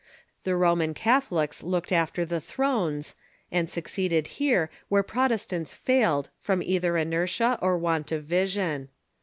The 0.45 0.55
Roman 0.55 0.95
Catholics 0.95 1.61
looked 1.61 1.91
after 1.91 2.25
the 2.25 2.41
thrones, 2.41 3.13
and 3.51 3.69
succeeded 3.69 4.25
here 4.41 4.71
where 4.89 5.03
Protestants 5.03 5.75
failed 5.75 6.31
from 6.39 6.63
either 6.63 6.97
inertia 6.97 7.59
or 7.61 7.77
want 7.77 8.11
of 8.11 8.23
vision. 8.23 8.89